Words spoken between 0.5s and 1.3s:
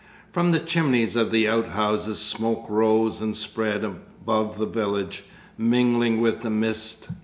the chimneys of